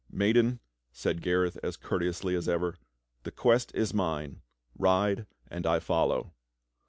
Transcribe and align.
"Maiden," 0.11 0.59
said 0.91 1.21
Gareth 1.21 1.59
as 1.61 1.77
courteously 1.77 2.33
as 2.33 2.49
ever, 2.49 2.79
"the 3.21 3.29
quest 3.29 3.71
is 3.75 3.93
mine. 3.93 4.41
Ride 4.75 5.27
and 5.47 5.63
I 5.67 5.77
follow." 5.77 6.33